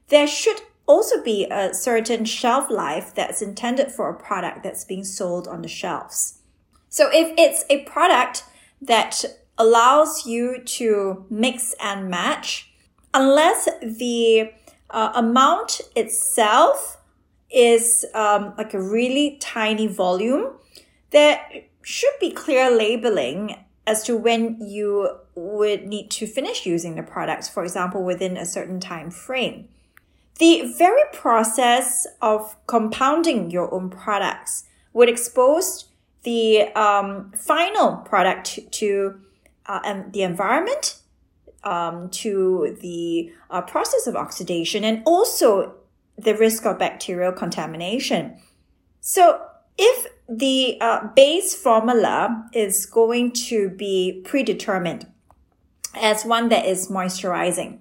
There 0.08 0.25
should 0.25 0.62
also 0.88 1.22
be 1.24 1.46
a 1.51 1.75
certain 1.75 2.25
shelf 2.25 2.72
life 2.72 3.13
that's 3.13 3.39
intended 3.39 3.91
for 3.91 4.10
a 4.10 4.20
product 4.20 4.63
that's 4.63 4.84
being 4.84 5.03
sold 5.03 5.48
on 5.48 5.62
the 5.62 5.67
shelves. 5.67 6.39
So 6.89 7.08
if 7.13 7.31
it's 7.38 7.65
a 7.70 7.84
product 7.84 8.46
that 8.81 9.24
allows 9.60 10.25
you 10.25 10.63
to 10.63 11.24
mix 11.29 11.75
and 11.79 12.10
match, 12.10 12.74
unless 13.13 13.70
the 13.79 14.53
uh, 14.89 15.12
amount 15.13 15.81
itself 15.96 16.98
is 17.53 18.05
um, 18.13 18.53
like 18.58 18.74
a 18.74 18.81
really 18.81 19.38
tiny 19.39 19.88
volume, 19.88 20.53
there 21.12 21.41
should 21.81 22.13
be 22.20 22.31
clear 22.31 22.70
labeling 22.70 23.63
as 23.88 24.03
to 24.03 24.15
when 24.15 24.58
you 24.62 25.10
would 25.36 25.88
need 25.88 26.10
to 26.12 26.27
finish 26.27 26.65
using 26.65 26.96
the 26.96 27.03
products, 27.03 27.50
for 27.50 27.63
example, 27.63 28.03
within 28.03 28.38
a 28.38 28.46
certain 28.46 28.79
time 28.79 29.10
frame. 29.10 29.67
The 30.39 30.74
very 30.77 31.01
process 31.13 32.08
of 32.22 32.55
compounding 32.67 33.51
your 33.51 33.74
own 33.74 33.89
products 33.89 34.65
would 34.93 35.10
expose 35.10 35.86
the 36.24 36.67
um, 36.74 37.31
final 37.38 37.98
product 37.98 38.60
to, 38.72 39.20
uh, 39.65 40.03
the 40.12 40.22
environment, 40.22 40.98
um, 41.63 42.10
to 42.10 42.77
the 42.81 43.31
uh, 43.50 43.62
process 43.62 44.08
of 44.08 44.15
oxidation, 44.15 44.84
and 44.84 45.03
also 45.05 45.75
the 46.24 46.36
risk 46.36 46.66
of 46.66 46.80
bacterial 46.80 47.32
contamination. 47.32 48.38
So 49.00 49.42
if 49.78 50.08
the 50.30 50.78
uh, 50.80 51.08
base 51.16 51.54
formula 51.56 52.48
is 52.54 52.86
going 52.86 53.32
to 53.32 53.70
be 53.70 54.22
predetermined 54.25 55.08
as 55.96 56.24
one 56.24 56.50
that 56.50 56.66
is 56.66 56.88
moisturizing, 56.90 57.80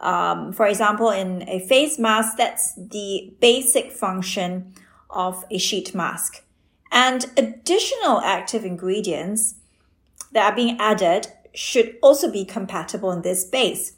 um, 0.00 0.52
for 0.52 0.66
example, 0.66 1.10
in 1.10 1.48
a 1.48 1.60
face 1.66 1.98
mask, 1.98 2.36
that's 2.36 2.74
the 2.74 3.34
basic 3.40 3.92
function 3.92 4.74
of 5.10 5.44
a 5.50 5.58
sheet 5.58 5.94
mask. 5.94 6.44
And 6.92 7.26
additional 7.36 8.20
active 8.20 8.64
ingredients 8.64 9.56
that 10.32 10.52
are 10.52 10.54
being 10.54 10.78
added 10.78 11.28
should 11.54 11.96
also 12.02 12.30
be 12.30 12.44
compatible 12.44 13.10
in 13.10 13.22
this 13.22 13.44
base. 13.44 13.94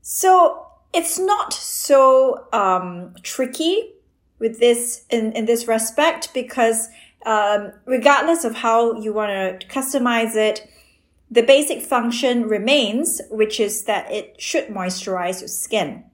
So 0.00 0.69
it's 0.92 1.18
not 1.18 1.52
so 1.52 2.46
um, 2.52 3.14
tricky 3.22 3.92
with 4.38 4.58
this 4.58 5.04
in, 5.10 5.32
in 5.32 5.44
this 5.44 5.68
respect 5.68 6.32
because 6.34 6.88
um, 7.26 7.72
regardless 7.84 8.44
of 8.44 8.54
how 8.54 8.94
you 8.94 9.12
want 9.12 9.30
to 9.30 9.66
customize 9.68 10.34
it, 10.34 10.66
the 11.30 11.42
basic 11.42 11.82
function 11.82 12.48
remains, 12.48 13.20
which 13.30 13.60
is 13.60 13.84
that 13.84 14.10
it 14.10 14.40
should 14.40 14.66
moisturize 14.68 15.40
your 15.40 15.48
skin. 15.48 16.04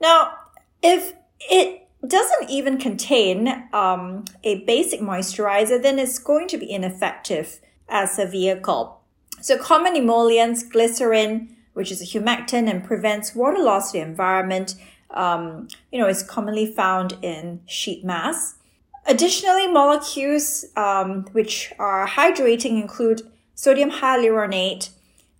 Now, 0.00 0.34
if 0.82 1.14
it 1.40 1.88
doesn't 2.06 2.50
even 2.50 2.76
contain 2.76 3.68
um, 3.72 4.26
a 4.42 4.62
basic 4.64 5.00
moisturizer, 5.00 5.80
then 5.82 5.98
it's 5.98 6.18
going 6.18 6.48
to 6.48 6.58
be 6.58 6.70
ineffective 6.70 7.60
as 7.88 8.18
a 8.18 8.26
vehicle. 8.26 9.00
So 9.40 9.56
common 9.56 9.96
emollients, 9.96 10.62
glycerin, 10.62 11.53
which 11.74 11.92
is 11.92 12.00
a 12.00 12.06
humectant 12.06 12.68
and 12.70 12.82
prevents 12.84 13.34
water 13.34 13.62
loss 13.62 13.92
to 13.92 13.98
the 13.98 14.04
environment. 14.04 14.74
Um, 15.10 15.68
you 15.92 16.00
know, 16.00 16.08
is 16.08 16.24
commonly 16.24 16.66
found 16.66 17.16
in 17.22 17.60
sheet 17.66 18.04
masks. 18.04 18.58
Additionally, 19.06 19.66
molecules 19.68 20.64
um, 20.76 21.26
which 21.32 21.72
are 21.78 22.08
hydrating 22.08 22.80
include 22.80 23.22
sodium 23.54 23.90
hyaluronate, 23.90 24.90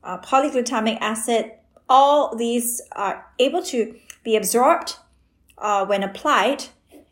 uh, 0.04 0.18
polyglutamic 0.18 0.98
acid. 1.00 1.52
All 1.88 2.36
these 2.36 2.80
are 2.92 3.26
able 3.38 3.62
to 3.64 3.96
be 4.22 4.36
absorbed 4.36 4.96
uh, 5.58 5.84
when 5.86 6.02
applied. 6.02 6.66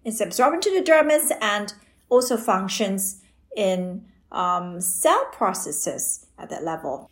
It's 0.05 0.21
absorbed 0.21 0.67
into 0.67 0.71
the 0.71 0.85
dermis 0.89 1.31
and 1.41 1.73
also 2.09 2.37
functions 2.37 3.23
in 3.57 4.05
um, 4.31 4.81
cell 4.81 5.27
processes 5.33 6.27
at 6.39 6.51
that 6.51 6.65
level. 6.65 7.11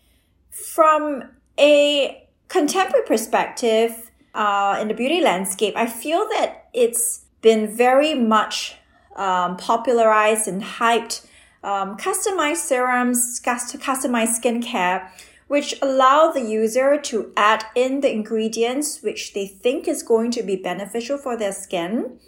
From 0.50 1.24
a 1.60 2.26
contemporary 2.48 3.04
perspective 3.06 4.10
uh, 4.34 4.78
in 4.80 4.88
the 4.88 4.94
beauty 4.94 5.20
landscape, 5.20 5.74
I 5.76 5.86
feel 5.86 6.26
that 6.30 6.68
it's 6.72 7.24
been 7.42 7.68
very 7.68 8.14
much 8.14 8.76
um, 9.16 9.56
popularized 9.56 10.48
and 10.48 10.62
hyped 10.62 11.26
um, 11.62 11.96
customized 11.96 12.56
serums, 12.56 13.40
customized 13.40 14.40
skincare, 14.40 15.08
which 15.48 15.74
allow 15.82 16.30
the 16.30 16.40
user 16.40 16.96
to 16.96 17.32
add 17.36 17.64
in 17.74 18.00
the 18.00 18.10
ingredients 18.10 19.02
which 19.02 19.34
they 19.34 19.46
think 19.46 19.88
is 19.88 20.02
going 20.02 20.30
to 20.30 20.42
be 20.42 20.56
beneficial 20.56 21.18
for 21.18 21.36
their 21.36 21.52
skin. 21.52 22.18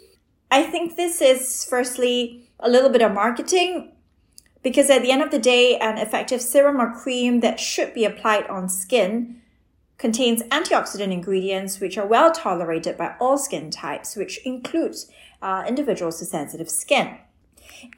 I 0.51 0.63
think 0.63 0.95
this 0.95 1.21
is 1.21 1.65
firstly 1.65 2.49
a 2.59 2.69
little 2.69 2.89
bit 2.89 3.01
of 3.01 3.13
marketing 3.13 3.92
because 4.63 4.89
at 4.89 5.01
the 5.01 5.11
end 5.11 5.21
of 5.21 5.29
the 5.29 5.39
day, 5.39 5.77
an 5.77 5.97
effective 5.97 6.41
serum 6.41 6.79
or 6.79 6.93
cream 6.93 7.41
that 7.41 7.59
should 7.59 7.93
be 7.93 8.05
applied 8.05 8.47
on 8.47 8.69
skin 8.69 9.41
contains 9.97 10.41
antioxidant 10.43 11.11
ingredients 11.11 11.79
which 11.79 11.97
are 11.97 12.07
well 12.07 12.31
tolerated 12.31 12.97
by 12.97 13.15
all 13.19 13.37
skin 13.37 13.69
types, 13.69 14.15
which 14.15 14.39
includes 14.45 15.09
uh, 15.41 15.63
individuals 15.67 16.19
with 16.19 16.29
sensitive 16.29 16.69
skin. 16.69 17.17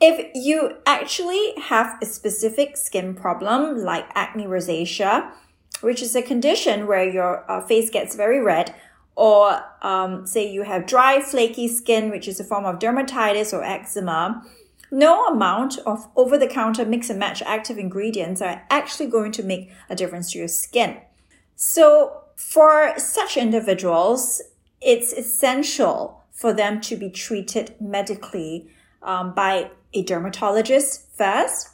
If 0.01 0.31
you 0.33 0.77
actually 0.85 1.53
have 1.61 1.97
a 2.01 2.05
specific 2.05 2.75
skin 2.77 3.13
problem 3.13 3.83
like 3.83 4.05
acne 4.15 4.45
rosacea, 4.45 5.31
which 5.81 6.01
is 6.01 6.15
a 6.15 6.21
condition 6.21 6.87
where 6.87 7.07
your 7.07 7.49
uh, 7.49 7.61
face 7.61 7.89
gets 7.89 8.15
very 8.15 8.41
red, 8.41 8.73
or 9.15 9.61
um, 9.81 10.25
say 10.25 10.51
you 10.51 10.63
have 10.63 10.85
dry, 10.85 11.21
flaky 11.21 11.67
skin, 11.67 12.09
which 12.09 12.27
is 12.27 12.39
a 12.39 12.43
form 12.43 12.65
of 12.65 12.79
dermatitis 12.79 13.53
or 13.53 13.63
eczema, 13.63 14.43
no 14.91 15.25
amount 15.25 15.77
of 15.79 16.07
over 16.15 16.37
the 16.37 16.47
counter 16.47 16.85
mix 16.85 17.09
and 17.09 17.19
match 17.19 17.41
active 17.43 17.77
ingredients 17.77 18.41
are 18.41 18.63
actually 18.69 19.07
going 19.07 19.31
to 19.33 19.43
make 19.43 19.71
a 19.89 19.95
difference 19.95 20.31
to 20.31 20.39
your 20.39 20.47
skin. 20.47 20.97
So, 21.55 22.21
for 22.35 22.93
such 22.97 23.37
individuals, 23.37 24.41
it's 24.81 25.13
essential 25.13 26.23
for 26.31 26.53
them 26.53 26.81
to 26.81 26.97
be 26.97 27.09
treated 27.09 27.75
medically 27.79 28.69
um, 29.01 29.33
by 29.33 29.71
a 29.93 30.03
dermatologist 30.03 31.07
first. 31.15 31.69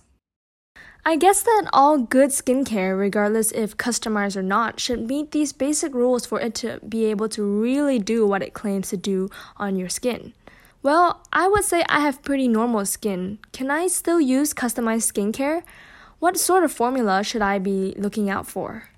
I 1.04 1.16
guess 1.16 1.42
that 1.42 1.68
all 1.74 1.98
good 1.98 2.30
skincare, 2.30 2.98
regardless 2.98 3.52
if 3.52 3.76
customized 3.76 4.36
or 4.36 4.44
not, 4.44 4.80
should 4.80 5.08
meet 5.08 5.32
these 5.32 5.52
basic 5.52 5.96
rules 5.96 6.28
for 6.28 6.40
it 6.40 6.54
to 6.56 6.80
be 6.88 7.06
able 7.06 7.28
to 7.30 7.44
really 7.44 7.98
do 7.98 8.28
what 8.28 8.44
it 8.44 8.54
claims 8.54 8.90
to 8.90 8.98
do 8.98 9.28
on 9.58 9.76
your 9.76 9.90
skin. 9.90 10.34
Well, 10.84 11.24
I 11.32 11.48
would 11.48 11.64
say 11.64 11.84
I 11.88 12.00
have 12.00 12.24
pretty 12.24 12.48
normal 12.48 12.86
skin. 12.86 13.40
Can 13.54 13.70
I 13.70 13.88
still 13.88 14.20
use 14.20 14.54
customized 14.54 15.12
skincare? 15.12 15.64
What 16.20 16.38
sort 16.38 16.64
of 16.64 16.72
formula 16.72 17.24
should 17.24 17.42
I 17.42 17.60
be 17.60 17.94
looking 17.98 18.30
out 18.30 18.48
for? 18.48 18.90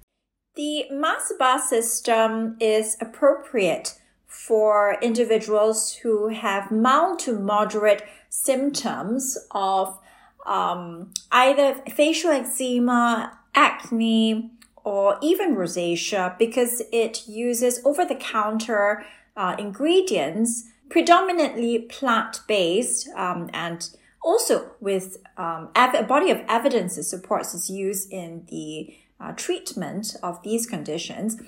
The 0.56 0.86
Mask 0.92 1.38
Bar 1.40 1.60
system 1.60 2.58
is 2.60 2.96
appropriate 3.02 4.00
for 4.28 4.98
individuals 5.02 5.94
who 5.94 6.30
have 6.30 6.72
mild 6.72 7.20
to 7.20 7.38
moderate 7.40 8.04
symptoms 8.30 9.38
of 9.52 10.00
um, 10.46 11.12
either 11.32 11.76
facial 11.90 12.32
eczema, 12.32 13.40
acne, 13.56 14.52
or 14.84 15.18
even 15.22 15.56
rosacea 15.56 16.38
because 16.38 16.82
it 16.92 17.28
uses 17.28 17.82
over 17.86 18.06
the 18.06 18.16
counter 18.16 19.06
uh, 19.38 19.56
ingredients, 19.58 20.66
predominantly 20.90 21.80
plant 21.80 22.42
based, 22.48 23.08
um, 23.16 23.50
and 23.54 23.90
also 24.24 24.72
with 24.80 25.18
um, 25.38 25.70
a 25.76 26.04
body 26.04 26.32
of 26.32 26.42
evidence 26.48 26.96
that 26.96 27.04
supports 27.04 27.54
its 27.54 27.70
use 27.70 28.08
in 28.08 28.46
the 28.50 28.96
uh, 29.20 29.32
treatment 29.34 30.16
of 30.24 30.42
these 30.44 30.66
conditions. 30.66 31.42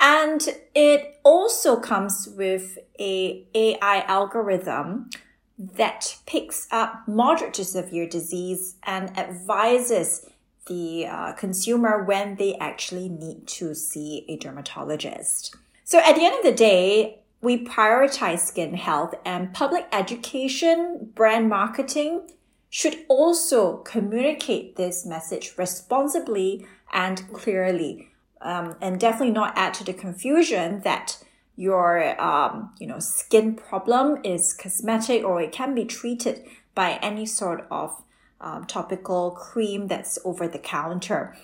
And 0.00 0.46
it 0.74 1.18
also 1.24 1.76
comes 1.80 2.28
with 2.36 2.78
a 3.00 3.46
AI 3.54 4.04
algorithm 4.06 5.10
that 5.58 6.18
picks 6.26 6.68
up 6.70 7.02
moderate 7.08 7.54
to 7.54 7.64
severe 7.64 8.08
disease 8.08 8.76
and 8.84 9.16
advises 9.18 10.24
the 10.66 11.06
uh, 11.06 11.32
consumer 11.32 12.04
when 12.04 12.36
they 12.36 12.54
actually 12.56 13.08
need 13.08 13.46
to 13.48 13.74
see 13.74 14.24
a 14.28 14.36
dermatologist. 14.36 15.56
So 15.82 15.98
at 15.98 16.14
the 16.14 16.24
end 16.24 16.36
of 16.36 16.44
the 16.44 16.52
day, 16.52 17.17
we 17.40 17.64
prioritize 17.64 18.40
skin 18.40 18.74
health 18.74 19.14
and 19.24 19.54
public 19.54 19.86
education, 19.92 21.10
brand 21.14 21.48
marketing 21.48 22.28
should 22.70 22.98
also 23.08 23.78
communicate 23.78 24.76
this 24.76 25.06
message 25.06 25.54
responsibly 25.56 26.66
and 26.92 27.32
clearly, 27.32 28.08
um, 28.40 28.76
and 28.80 28.98
definitely 29.00 29.32
not 29.32 29.56
add 29.56 29.72
to 29.74 29.84
the 29.84 29.92
confusion 29.92 30.80
that 30.80 31.22
your 31.56 32.20
um, 32.20 32.72
you 32.78 32.86
know 32.86 33.00
skin 33.00 33.54
problem 33.54 34.18
is 34.24 34.54
cosmetic 34.54 35.24
or 35.24 35.40
it 35.40 35.52
can 35.52 35.74
be 35.74 35.84
treated 35.84 36.44
by 36.74 36.92
any 37.02 37.26
sort 37.26 37.66
of 37.70 38.02
um, 38.40 38.64
topical 38.64 39.32
cream 39.32 39.88
that's 39.88 40.18
over 40.24 40.46
the 40.46 40.58
counter. 40.58 41.36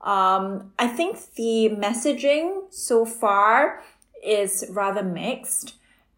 Um, 0.00 0.72
I 0.78 0.88
think 0.88 1.16
the 1.36 1.70
messaging 1.70 2.72
so 2.72 3.04
far 3.04 3.82
is 4.22 4.64
rather 4.70 5.02
mixed, 5.02 5.74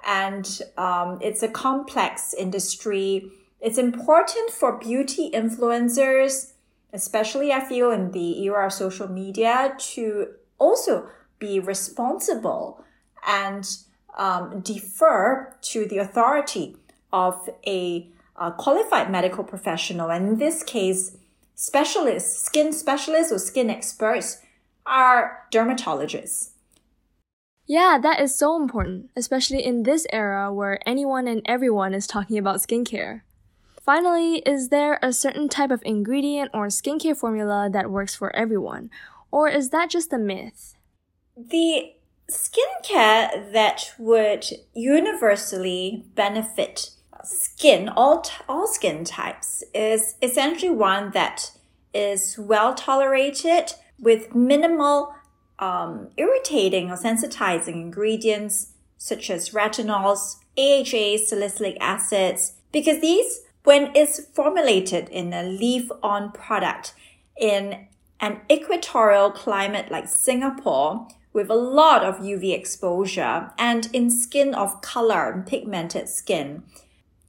and 0.06 0.60
um, 0.76 1.18
it's 1.20 1.42
a 1.42 1.48
complex 1.48 2.34
industry. 2.34 3.30
It's 3.60 3.78
important 3.78 4.50
for 4.50 4.78
beauty 4.78 5.30
influencers 5.32 6.52
especially 6.94 7.52
I 7.52 7.60
feel 7.60 7.90
in 7.90 8.12
the 8.12 8.42
era 8.44 8.66
of 8.66 8.72
social 8.72 9.08
media, 9.08 9.74
to 9.94 10.28
also 10.58 11.08
be 11.40 11.58
responsible 11.58 12.82
and 13.26 13.68
um, 14.16 14.60
defer 14.60 15.54
to 15.60 15.86
the 15.86 15.98
authority 15.98 16.76
of 17.12 17.50
a, 17.66 18.08
a 18.36 18.52
qualified 18.52 19.10
medical 19.10 19.42
professional. 19.42 20.08
And 20.10 20.28
in 20.28 20.38
this 20.38 20.62
case, 20.62 21.16
specialists, 21.56 22.44
skin 22.44 22.72
specialists 22.72 23.32
or 23.32 23.40
skin 23.40 23.68
experts 23.70 24.40
are 24.86 25.40
dermatologists. 25.50 26.50
Yeah, 27.66 27.98
that 28.02 28.20
is 28.20 28.36
so 28.36 28.56
important, 28.56 29.10
especially 29.16 29.64
in 29.64 29.84
this 29.84 30.06
era 30.12 30.52
where 30.52 30.86
anyone 30.86 31.26
and 31.26 31.40
everyone 31.46 31.94
is 31.94 32.06
talking 32.06 32.36
about 32.36 32.56
skincare. 32.56 33.22
Finally, 33.80 34.36
is 34.46 34.68
there 34.68 34.98
a 35.02 35.12
certain 35.12 35.48
type 35.48 35.70
of 35.70 35.82
ingredient 35.84 36.50
or 36.52 36.66
skincare 36.66 37.16
formula 37.16 37.68
that 37.70 37.90
works 37.90 38.14
for 38.14 38.34
everyone? 38.36 38.90
Or 39.30 39.48
is 39.48 39.70
that 39.70 39.90
just 39.90 40.12
a 40.12 40.18
myth? 40.18 40.74
The 41.36 41.92
skincare 42.30 43.52
that 43.52 43.94
would 43.98 44.46
universally 44.74 46.04
benefit 46.14 46.90
skin, 47.24 47.88
all, 47.88 48.24
all 48.48 48.66
skin 48.66 49.04
types, 49.04 49.64
is 49.74 50.16
essentially 50.22 50.70
one 50.70 51.10
that 51.12 51.50
is 51.92 52.38
well 52.38 52.74
tolerated 52.74 53.72
with 53.98 54.34
minimal 54.34 55.14
um, 55.58 56.08
irritating 56.16 56.90
or 56.90 56.96
sensitizing 56.96 57.74
ingredients 57.74 58.72
such 58.96 59.30
as 59.30 59.50
retinols, 59.50 60.36
AHA, 60.56 61.24
salicylic 61.26 61.76
acids, 61.80 62.54
because 62.72 63.00
these 63.00 63.42
when 63.64 63.90
it's 63.94 64.20
formulated 64.26 65.08
in 65.08 65.32
a 65.32 65.42
leave 65.42 65.90
on 66.02 66.30
product 66.32 66.94
in 67.38 67.86
an 68.20 68.40
equatorial 68.50 69.30
climate 69.30 69.90
like 69.90 70.06
Singapore 70.06 71.08
with 71.32 71.50
a 71.50 71.54
lot 71.54 72.04
of 72.04 72.18
UV 72.18 72.54
exposure 72.54 73.50
and 73.58 73.88
in 73.92 74.10
skin 74.10 74.54
of 74.54 74.80
color 74.80 75.30
and 75.30 75.46
pigmented 75.46 76.08
skin 76.08 76.62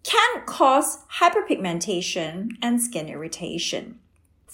can 0.03 0.45
cause 0.45 0.99
hyperpigmentation 1.19 2.51
and 2.61 2.81
skin 2.81 3.09
irritation. 3.09 3.99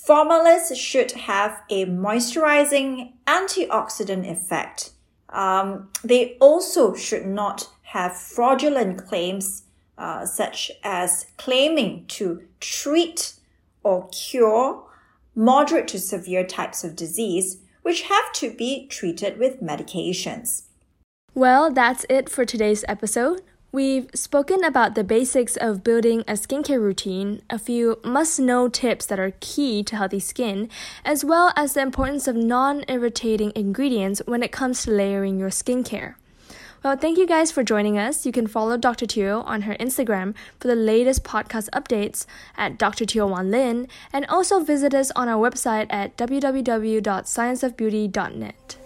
Formulas 0.06 0.76
should 0.76 1.12
have 1.12 1.62
a 1.70 1.86
moisturizing 1.86 3.14
antioxidant 3.28 4.30
effect. 4.30 4.92
Um, 5.30 5.90
they 6.04 6.38
also 6.40 6.96
should 6.96 7.28
not 7.28 7.70
have 7.84 8.18
fraudulent 8.18 9.06
claims 9.06 9.64
uh, 10.00 10.26
such 10.26 10.72
as 10.84 11.28
claiming 11.38 12.06
to 12.08 12.42
treat 12.60 13.34
or 13.84 14.10
cure 14.10 14.84
moderate 15.36 15.88
to 15.90 16.00
severe 16.00 16.46
types 16.46 16.84
of 16.84 16.96
disease, 16.96 17.60
which 17.84 18.02
have 18.04 18.34
to 18.34 18.52
be 18.54 18.88
treated 18.88 19.38
with 19.38 19.62
medications. 19.62 20.64
Well, 21.36 21.72
that's 21.72 22.06
it 22.10 22.28
for 22.28 22.44
today's 22.44 22.84
episode. 22.88 23.42
We've 23.74 24.10
spoken 24.14 24.66
about 24.66 24.96
the 24.96 25.04
basics 25.04 25.56
of 25.56 25.82
building 25.82 26.26
a 26.28 26.34
skincare 26.34 26.82
routine, 26.82 27.42
a 27.50 27.58
few 27.58 28.00
must 28.04 28.38
know 28.38 28.68
tips 28.68 29.06
that 29.06 29.18
are 29.18 29.32
key 29.40 29.82
to 29.84 29.96
healthy 29.96 30.20
skin, 30.20 30.68
as 31.06 31.24
well 31.24 31.54
as 31.56 31.74
the 31.74 31.82
importance 31.82 32.28
of 32.28 32.36
non 32.36 32.84
irritating 32.90 33.54
ingredients 33.56 34.22
when 34.26 34.44
it 34.44 34.52
comes 34.52 34.84
to 34.84 34.92
layering 34.92 35.40
your 35.40 35.52
skincare. 35.52 36.16
Well, 36.84 36.98
thank 36.98 37.18
you 37.18 37.26
guys 37.26 37.50
for 37.50 37.64
joining 37.64 37.98
us. 37.98 38.26
You 38.26 38.34
can 38.34 38.46
follow 38.46 38.76
Dr. 38.76 39.06
Teo 39.06 39.40
on 39.44 39.62
her 39.62 39.76
Instagram 39.76 40.36
for 40.60 40.68
the 40.68 40.76
latest 40.76 41.24
podcast 41.24 41.70
updates 41.70 42.26
at 42.58 42.78
Dr. 42.78 43.06
Teo 43.06 43.28
Wan 43.28 43.52
Lin, 43.52 43.88
and 44.12 44.26
also 44.26 44.60
visit 44.60 44.94
us 44.94 45.12
on 45.16 45.30
our 45.30 45.50
website 45.50 45.88
at 45.90 46.18
www.scienceofbeauty.net. 46.18 48.81